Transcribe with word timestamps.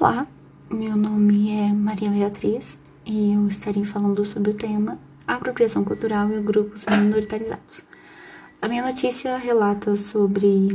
Olá, 0.00 0.26
meu 0.70 0.96
nome 0.96 1.50
é 1.50 1.74
Maria 1.74 2.08
Beatriz 2.08 2.80
e 3.04 3.34
eu 3.34 3.46
estarei 3.46 3.84
falando 3.84 4.24
sobre 4.24 4.52
o 4.52 4.54
tema 4.54 4.98
apropriação 5.26 5.84
cultural 5.84 6.32
e 6.32 6.40
grupos 6.40 6.86
minoritarizados. 6.86 7.84
A 8.62 8.66
minha 8.66 8.82
notícia 8.82 9.36
relata 9.36 9.94
sobre 9.96 10.74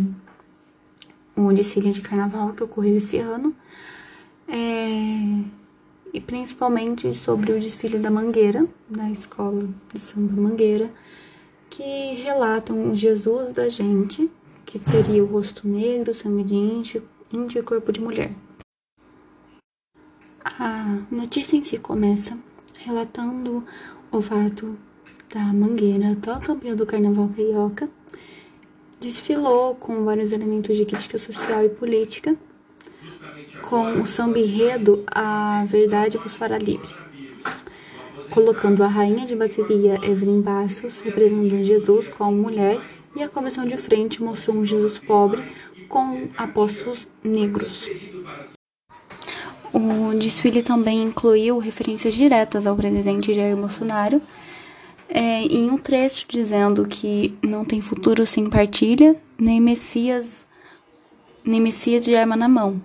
o 1.35 1.51
desfile 1.51 1.91
de 1.91 2.03
carnaval 2.03 2.53
que 2.53 2.63
ocorreu 2.63 2.97
esse 2.97 3.17
ano 3.17 3.55
é, 4.47 5.41
e 6.13 6.21
principalmente 6.21 7.11
sobre 7.11 7.51
o 7.51 7.59
desfile 7.59 7.97
da 7.97 8.11
Mangueira, 8.11 8.67
da 8.87 9.09
escola 9.09 9.67
de 9.91 9.99
samba 9.99 10.39
Mangueira, 10.39 10.91
que 11.67 12.13
relatam 12.13 12.93
Jesus 12.93 13.51
da 13.51 13.69
gente, 13.69 14.29
que 14.67 14.77
teria 14.77 15.23
o 15.23 15.27
rosto 15.27 15.67
negro, 15.67 16.13
sangue 16.13 16.43
de 16.43 16.53
índio 16.53 17.01
e 17.59 17.63
corpo 17.63 17.91
de 17.91 17.99
mulher. 17.99 18.31
A 20.57 21.01
notícia 21.09 21.57
em 21.57 21.63
si 21.63 21.79
começa 21.79 22.37
relatando 22.79 23.65
o 24.11 24.21
fato 24.21 24.77
da 25.33 25.39
Mangueira, 25.51 26.11
atual 26.11 26.39
campeã 26.39 26.75
do 26.75 26.85
Carnaval 26.85 27.29
Carioca, 27.35 27.89
desfilou 29.01 29.73
com 29.73 30.05
vários 30.05 30.31
elementos 30.31 30.77
de 30.77 30.85
crítica 30.85 31.17
social 31.17 31.65
e 31.65 31.69
política, 31.69 32.37
com 33.63 33.99
o 33.99 34.05
samba 34.05 34.37
enredo 34.37 35.03
A 35.07 35.65
Verdade 35.67 36.19
Vos 36.19 36.35
Fará 36.35 36.59
Livre, 36.59 36.95
colocando 38.29 38.83
a 38.83 38.87
rainha 38.87 39.25
de 39.25 39.35
bateria 39.35 39.99
Evelyn 40.03 40.41
Bastos 40.41 41.01
representando 41.01 41.63
Jesus 41.63 42.07
como 42.07 42.43
mulher 42.43 42.79
e 43.15 43.23
a 43.23 43.27
comissão 43.27 43.65
de 43.65 43.77
frente 43.77 44.21
mostrou 44.21 44.57
um 44.57 44.65
Jesus 44.65 44.99
pobre 44.99 45.43
com 45.89 46.29
apóstolos 46.37 47.09
negros. 47.23 47.89
O 49.75 50.17
desfile 50.17 50.63
também 50.63 51.03
incluiu 51.03 51.57
referências 51.57 52.13
diretas 52.13 52.65
ao 52.65 52.77
presidente 52.77 53.33
Jair 53.33 53.57
Bolsonaro, 53.57 54.21
é, 55.09 55.41
em 55.41 55.69
um 55.69 55.77
trecho 55.77 56.25
dizendo 56.29 56.85
que 56.85 57.37
não 57.43 57.65
tem 57.65 57.81
futuro 57.81 58.25
sem 58.25 58.49
partilha, 58.49 59.17
nem 59.37 59.59
Messias, 59.59 60.47
nem 61.43 61.59
Messias 61.59 62.05
de 62.05 62.15
arma 62.15 62.37
na 62.37 62.47
mão. 62.47 62.81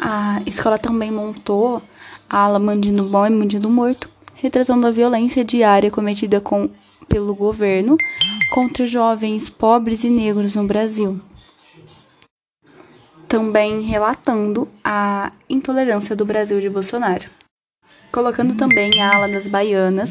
A 0.00 0.42
escola 0.46 0.80
também 0.80 1.12
montou 1.12 1.80
a 2.28 2.38
ala 2.38 2.58
Bandido 2.58 3.04
Bom 3.04 3.24
e 3.24 3.30
Bandido 3.30 3.70
Morto, 3.70 4.10
retratando 4.34 4.88
a 4.88 4.90
violência 4.90 5.44
diária 5.44 5.92
cometida 5.92 6.40
com, 6.40 6.68
pelo 7.08 7.36
governo 7.36 7.96
contra 8.52 8.84
jovens 8.84 9.48
pobres 9.48 10.02
e 10.02 10.10
negros 10.10 10.56
no 10.56 10.64
Brasil 10.64 11.20
também 13.32 13.80
relatando 13.80 14.68
a 14.84 15.32
intolerância 15.48 16.14
do 16.14 16.22
Brasil 16.22 16.60
de 16.60 16.68
Bolsonaro, 16.68 17.30
colocando 18.12 18.54
também 18.54 19.00
a 19.00 19.16
ala 19.16 19.26
das 19.26 19.46
baianas. 19.46 20.10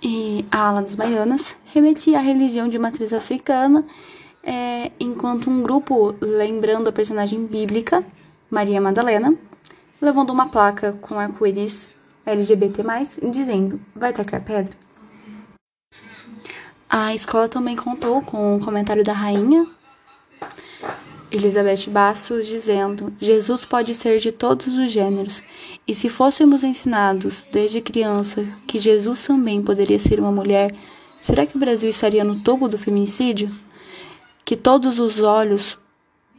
E 0.00 0.46
a 0.52 0.68
ala 0.68 0.82
das 0.82 0.94
baianas 0.94 1.56
remetia 1.64 2.18
à 2.18 2.20
religião 2.20 2.68
de 2.68 2.78
matriz 2.78 3.12
africana, 3.12 3.84
é, 4.40 4.92
enquanto 5.00 5.50
um 5.50 5.64
grupo, 5.64 6.14
lembrando 6.20 6.88
a 6.88 6.92
personagem 6.92 7.44
bíblica, 7.44 8.04
Maria 8.48 8.80
Madalena, 8.80 9.36
levando 10.00 10.30
uma 10.30 10.46
placa 10.46 10.92
com 11.00 11.18
arco-íris 11.18 11.90
LGBT+, 12.24 12.84
dizendo, 13.32 13.80
vai 13.96 14.12
tacar 14.12 14.44
pedra? 14.44 14.76
A 16.88 17.12
escola 17.12 17.48
também 17.48 17.74
contou 17.74 18.22
com 18.22 18.54
o 18.54 18.60
comentário 18.60 19.02
da 19.02 19.12
rainha, 19.12 19.73
Elizabeth 21.30 21.88
Bastos 21.88 22.46
dizendo: 22.46 23.12
Jesus 23.20 23.64
pode 23.64 23.94
ser 23.94 24.18
de 24.18 24.30
todos 24.30 24.78
os 24.78 24.90
gêneros, 24.90 25.42
e 25.86 25.94
se 25.94 26.08
fôssemos 26.08 26.62
ensinados 26.62 27.46
desde 27.50 27.80
criança 27.80 28.46
que 28.66 28.78
Jesus 28.78 29.26
também 29.26 29.62
poderia 29.62 29.98
ser 29.98 30.20
uma 30.20 30.32
mulher, 30.32 30.74
será 31.20 31.46
que 31.46 31.56
o 31.56 31.60
Brasil 31.60 31.88
estaria 31.88 32.24
no 32.24 32.40
topo 32.40 32.68
do 32.68 32.78
feminicídio? 32.78 33.50
Que 34.44 34.56
todos 34.56 34.98
os 34.98 35.20
olhos 35.20 35.78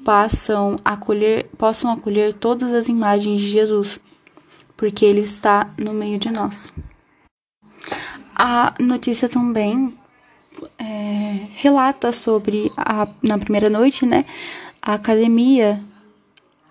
passam 0.04 0.78
acolher, 0.86 1.48
possam 1.58 1.92
acolher 1.92 2.34
todas 2.34 2.72
as 2.72 2.88
imagens 2.88 3.42
de 3.42 3.50
Jesus, 3.50 4.00
porque 4.78 5.04
ele 5.04 5.22
está 5.22 5.74
no 5.78 5.94
meio 5.94 6.20
de 6.20 6.30
nós. 6.30 6.72
A 8.36 8.76
notícia 8.80 9.28
também 9.28 9.98
é, 10.78 11.48
relata 11.56 12.12
sobre 12.12 12.72
a, 12.78 13.08
na 13.24 13.38
primeira 13.38 13.70
noite, 13.70 14.06
né, 14.06 14.26
a 14.86 14.94
academia, 14.94 15.84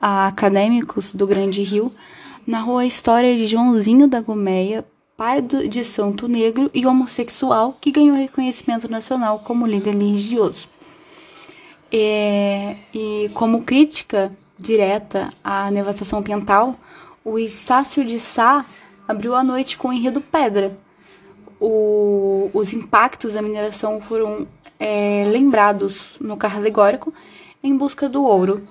a 0.00 0.28
acadêmicos 0.28 1.12
do 1.12 1.26
Grande 1.26 1.64
Rio, 1.64 1.92
narrou 2.46 2.78
a 2.78 2.86
história 2.86 3.36
de 3.36 3.44
Joãozinho 3.48 4.06
da 4.06 4.20
Gomeia, 4.20 4.84
pai 5.16 5.42
de 5.42 5.82
Santo 5.82 6.28
Negro 6.28 6.70
e 6.72 6.86
homossexual, 6.86 7.76
que 7.80 7.90
ganhou 7.90 8.16
reconhecimento 8.16 8.88
nacional 8.88 9.40
como 9.40 9.66
líder 9.66 9.96
religioso. 9.96 10.68
É, 11.92 12.76
e 12.94 13.30
como 13.34 13.62
crítica 13.62 14.30
direta 14.56 15.32
à 15.42 15.68
devastação 15.68 16.20
ambiental, 16.20 16.76
o 17.24 17.36
Estácio 17.36 18.04
de 18.04 18.20
Sá 18.20 18.64
abriu 19.08 19.34
a 19.34 19.42
noite 19.42 19.76
com 19.76 19.88
o 19.88 19.92
enredo 19.92 20.20
Pedra. 20.20 20.78
O, 21.60 22.48
os 22.54 22.72
impactos 22.72 23.32
da 23.32 23.42
mineração 23.42 24.00
foram 24.00 24.46
é, 24.78 25.24
lembrados 25.26 26.12
no 26.20 26.36
carro 26.36 26.58
alegórico 26.58 27.12
em 27.64 27.76
busca 27.76 28.10
do 28.10 28.22
ouro, 28.22 28.62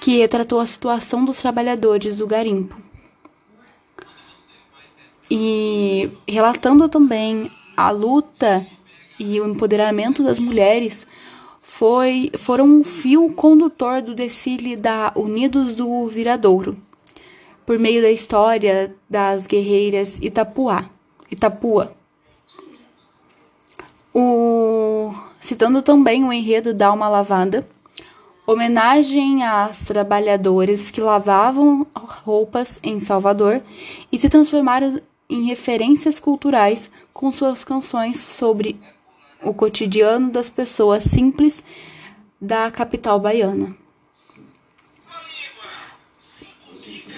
que 0.00 0.18
retratou 0.18 0.60
a 0.60 0.66
situação 0.66 1.24
dos 1.24 1.40
trabalhadores 1.40 2.16
do 2.16 2.26
garimpo. 2.28 2.76
E 5.28 6.10
relatando 6.28 6.88
também 6.88 7.50
a 7.76 7.90
luta 7.90 8.64
e 9.18 9.40
o 9.40 9.48
empoderamento 9.48 10.22
das 10.22 10.38
mulheres 10.38 11.06
foi, 11.60 12.30
foram 12.36 12.66
um 12.66 12.84
fio 12.84 13.32
condutor 13.32 14.00
do 14.00 14.14
desfile 14.14 14.76
da 14.76 15.12
Unidos 15.16 15.74
do 15.74 16.06
Viradouro, 16.06 16.76
por 17.66 17.78
meio 17.78 18.00
da 18.02 18.10
história 18.10 18.94
das 19.08 19.46
guerreiras 19.46 20.18
Itapuá, 20.20 20.84
Itapua. 21.30 21.96
O, 24.14 25.14
citando 25.40 25.80
também 25.80 26.24
o 26.24 26.32
enredo 26.32 26.74
da 26.74 26.88
Alma 26.88 27.08
Lavada, 27.08 27.66
homenagem 28.52 29.44
às 29.44 29.84
trabalhadoras 29.84 30.90
que 30.90 31.00
lavavam 31.00 31.86
roupas 31.94 32.78
em 32.82 33.00
Salvador 33.00 33.62
e 34.10 34.18
se 34.18 34.28
transformaram 34.28 35.00
em 35.28 35.44
referências 35.44 36.20
culturais 36.20 36.90
com 37.12 37.32
suas 37.32 37.64
canções 37.64 38.20
sobre 38.20 38.78
o 39.42 39.52
cotidiano 39.52 40.30
das 40.30 40.48
pessoas 40.48 41.04
simples 41.04 41.64
da 42.40 42.70
capital 42.70 43.18
baiana. 43.18 43.74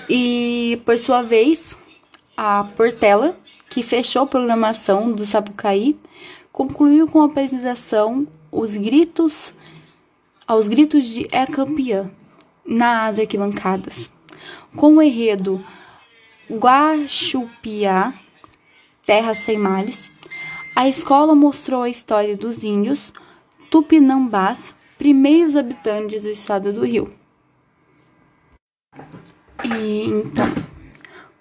E, 0.09 0.81
por 0.85 0.99
sua 0.99 1.23
vez, 1.23 1.77
a 2.37 2.65
Portela, 2.77 3.37
que 3.71 3.83
fechou 3.83 4.23
a 4.23 4.27
programação 4.27 5.11
do 5.11 5.27
Sapucaí, 5.27 5.99
concluiu 6.53 7.09
com 7.09 7.23
a 7.23 7.27
apresentação 7.27 8.27
Os 8.53 8.77
Gritos 8.77 9.55
aos 10.47 10.69
gritos 10.69 11.07
de 11.07 11.27
É 11.33 11.47
campeã 11.47 12.11
nas 12.67 13.19
arquibancadas. 13.19 14.11
Com 14.77 14.97
o 14.97 15.03
enredo 15.03 15.65
Guaxupiá, 16.51 18.15
Terra 19.05 19.35
Sem 19.35 19.59
Males, 19.59 20.11
a 20.75 20.89
escola 20.89 21.35
mostrou 21.35 21.83
a 21.83 21.89
história 21.89 22.37
dos 22.37 22.65
índios 22.65 23.13
tupinambás, 23.71 24.75
primeiros 24.99 25.57
habitantes 25.57 26.23
do 26.23 26.31
estado 26.31 26.73
do 26.73 26.85
Rio. 26.85 27.13
E 29.65 30.05
então, 30.05 30.53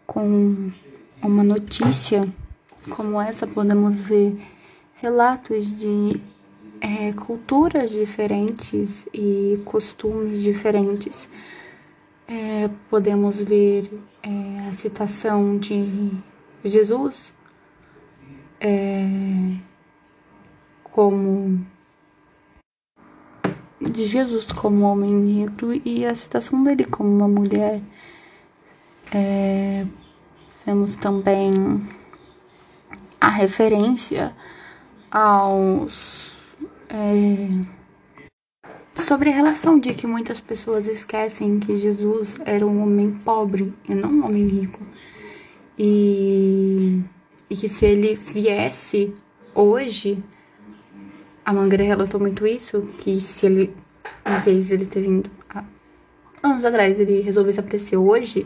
com 0.05 0.71
uma 1.21 1.43
notícia 1.43 2.27
como 2.89 3.19
essa, 3.19 3.47
podemos 3.47 4.01
ver 4.01 4.37
relatos 5.01 5.77
de 5.77 6.21
é, 6.83 7.13
culturas 7.13 7.91
diferentes 7.91 9.07
e 9.13 9.61
costumes 9.63 10.41
diferentes. 10.43 11.29
É, 12.27 12.69
podemos 12.89 13.39
ver 13.39 13.89
é, 14.21 14.67
a 14.67 14.73
citação 14.73 15.57
de 15.57 16.11
Jesus 16.65 17.33
é, 18.59 19.55
como 20.83 21.65
de 23.79 24.05
Jesus 24.05 24.45
como 24.45 24.85
homem 24.85 25.13
negro 25.13 25.73
e 25.85 26.05
a 26.05 26.13
citação 26.13 26.63
dele 26.65 26.83
como 26.83 27.09
uma 27.09 27.27
mulher. 27.29 27.81
É, 29.13 29.85
vemos 30.65 30.97
também 30.97 31.51
a 33.21 33.29
referência 33.29 34.35
aos 35.11 36.32
é, 36.93 37.49
sobre 39.01 39.31
a 39.31 39.33
relação 39.33 39.79
de 39.79 39.93
que 39.95 40.05
muitas 40.05 40.39
pessoas 40.39 40.87
esquecem 40.87 41.59
que 41.59 41.75
Jesus 41.75 42.39
era 42.45 42.65
um 42.65 42.83
homem 42.83 43.11
pobre 43.11 43.73
e 43.89 43.95
não 43.95 44.11
um 44.11 44.25
homem 44.25 44.45
rico. 44.47 44.79
E, 45.77 47.01
e 47.49 47.55
que 47.55 47.67
se 47.67 47.87
ele 47.87 48.13
viesse 48.13 49.11
hoje, 49.55 50.23
a 51.43 51.51
Mangueira 51.51 51.83
relatou 51.83 52.19
muito 52.19 52.45
isso, 52.45 52.81
que 52.99 53.19
se 53.19 53.47
ele, 53.47 53.75
em 54.23 54.39
vez 54.41 54.67
de 54.67 54.75
ele 54.75 54.85
ter 54.85 55.01
vindo 55.01 55.31
anos 56.43 56.63
atrás, 56.63 56.99
ele 56.99 57.21
resolvesse 57.21 57.59
aparecer 57.59 57.97
hoje, 57.97 58.45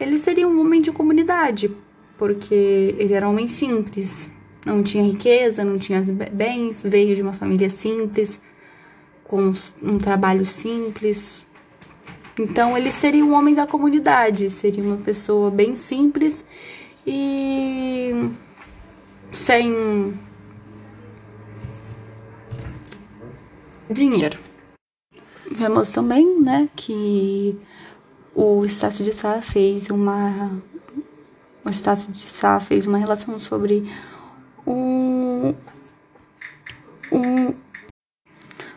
ele 0.00 0.18
seria 0.18 0.48
um 0.48 0.60
homem 0.60 0.80
de 0.80 0.90
comunidade, 0.90 1.70
porque 2.16 2.94
ele 2.98 3.12
era 3.12 3.28
um 3.28 3.32
homem 3.32 3.46
simples, 3.46 4.28
não 4.64 4.82
tinha 4.82 5.04
riqueza, 5.04 5.64
não 5.64 5.78
tinha 5.78 6.02
bens, 6.32 6.84
veio 6.84 7.14
de 7.14 7.22
uma 7.22 7.32
família 7.32 7.70
simples, 7.70 8.40
com 9.24 9.52
um 9.82 9.98
trabalho 9.98 10.44
simples. 10.44 11.42
Então 12.38 12.76
ele 12.76 12.92
seria 12.92 13.24
um 13.24 13.34
homem 13.34 13.54
da 13.54 13.66
comunidade, 13.66 14.48
seria 14.48 14.82
uma 14.82 14.96
pessoa 14.96 15.50
bem 15.50 15.76
simples 15.76 16.44
e 17.06 18.30
sem 19.30 20.18
dinheiro. 23.90 24.38
Vemos 25.50 25.90
também, 25.90 26.40
né, 26.40 26.68
que 26.76 27.58
o 28.34 28.64
Estácio 28.64 29.04
de 29.04 29.12
Sá 29.12 29.40
fez 29.42 29.90
uma 29.90 30.52
o 31.64 31.70
Estácio 31.70 32.10
de 32.12 32.26
Sá 32.26 32.60
fez 32.60 32.86
uma 32.86 32.98
relação 32.98 33.40
sobre 33.40 33.90
um, 34.68 35.54
um 37.10 37.54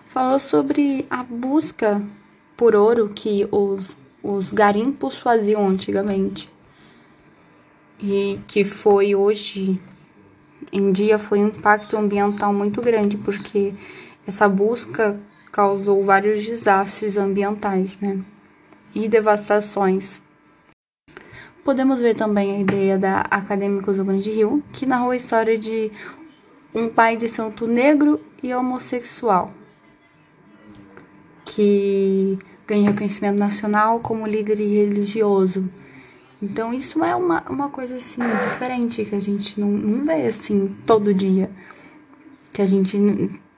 falou 0.07 0.39
sobre 0.39 1.05
a 1.09 1.23
busca 1.23 2.01
por 2.55 2.75
ouro 2.75 3.09
que 3.09 3.47
os, 3.51 3.97
os 4.23 4.53
garimpos 4.53 5.17
faziam 5.17 5.67
antigamente 5.67 6.49
e 7.99 8.39
que 8.47 8.63
foi 8.63 9.15
hoje 9.15 9.79
em 10.71 10.91
dia 10.91 11.19
foi 11.19 11.39
um 11.39 11.47
impacto 11.47 11.97
ambiental 11.97 12.53
muito 12.53 12.81
grande 12.81 13.17
porque 13.17 13.73
essa 14.25 14.47
busca 14.47 15.19
causou 15.51 16.03
vários 16.03 16.45
desastres 16.45 17.17
ambientais, 17.17 17.99
né? 17.99 18.23
E 18.95 19.07
devastações. 19.07 20.21
Podemos 21.63 21.99
ver 21.99 22.15
também 22.15 22.55
a 22.55 22.59
ideia 22.59 22.97
da 22.97 23.21
Acadêmicos 23.21 23.97
do 23.97 24.05
Grande 24.05 24.31
Rio, 24.31 24.63
que 24.73 24.85
narrou 24.85 25.11
a 25.11 25.15
história 25.15 25.57
de 25.57 25.91
um 26.73 26.89
pai 26.89 27.15
de 27.15 27.27
santo 27.27 27.67
negro 27.67 28.19
e 28.41 28.53
homossexual, 28.53 29.51
que 31.45 32.39
ganha 32.65 32.89
reconhecimento 32.89 33.37
nacional 33.37 33.99
como 33.99 34.25
líder 34.25 34.57
religioso. 34.57 35.69
Então 36.41 36.73
isso 36.73 37.03
é 37.03 37.15
uma, 37.15 37.43
uma 37.49 37.69
coisa 37.69 37.95
assim 37.95 38.21
diferente 38.41 39.05
que 39.05 39.15
a 39.15 39.19
gente 39.19 39.59
não, 39.59 39.69
não 39.69 40.05
vê 40.05 40.25
assim 40.25 40.75
todo 40.85 41.13
dia. 41.13 41.51
Que 42.51 42.61
a 42.61 42.67
gente 42.67 42.97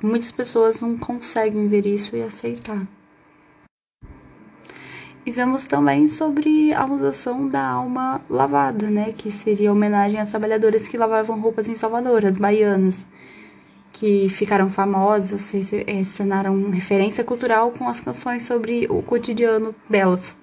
Muitas 0.04 0.34
pessoas 0.34 0.82
não 0.82 0.98
conseguem 0.98 1.70
ver 1.70 1.86
isso 1.86 2.18
e 2.18 2.22
aceitar. 2.22 2.86
E 5.26 5.32
vemos 5.32 5.68
também 5.68 6.06
sobre 6.06 6.74
a 6.74 6.86
usação 6.86 7.48
da 7.48 7.66
alma 7.66 8.22
lavada, 8.30 8.90
né? 8.90 9.14
Que 9.14 9.32
seria 9.32 9.72
homenagem 9.72 10.20
às 10.20 10.30
trabalhadoras 10.30 10.88
que 10.88 10.98
lavavam 10.98 11.40
roupas 11.40 11.68
em 11.70 11.76
Salvador, 11.76 12.26
as 12.26 12.38
baianas, 12.38 13.08
que 13.94 14.28
ficaram 14.28 14.70
famosas, 14.70 15.40
se, 15.40 15.86
eh, 15.88 16.04
se 16.04 16.18
tornaram 16.18 16.70
referência 16.72 17.24
cultural 17.24 17.72
com 17.72 17.88
as 17.88 18.02
canções 18.02 18.44
sobre 18.44 18.86
o 18.90 19.02
cotidiano 19.02 19.74
delas. 19.90 20.36